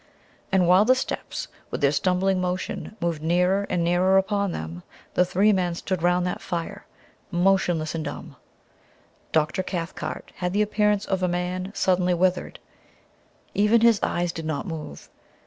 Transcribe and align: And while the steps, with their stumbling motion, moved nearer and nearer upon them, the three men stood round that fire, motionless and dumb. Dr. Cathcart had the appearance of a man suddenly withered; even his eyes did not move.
And 0.51 0.67
while 0.67 0.83
the 0.83 0.95
steps, 0.95 1.47
with 1.69 1.81
their 1.81 1.91
stumbling 1.91 2.41
motion, 2.41 2.95
moved 2.99 3.21
nearer 3.21 3.67
and 3.69 3.83
nearer 3.83 4.17
upon 4.17 4.51
them, 4.51 4.81
the 5.13 5.23
three 5.23 5.53
men 5.53 5.75
stood 5.75 6.01
round 6.01 6.25
that 6.25 6.41
fire, 6.41 6.87
motionless 7.29 7.93
and 7.93 8.03
dumb. 8.03 8.35
Dr. 9.31 9.61
Cathcart 9.61 10.31
had 10.37 10.53
the 10.53 10.63
appearance 10.63 11.05
of 11.05 11.21
a 11.21 11.27
man 11.27 11.71
suddenly 11.75 12.15
withered; 12.15 12.57
even 13.53 13.81
his 13.81 13.99
eyes 14.01 14.31
did 14.31 14.47
not 14.47 14.65
move. 14.65 15.07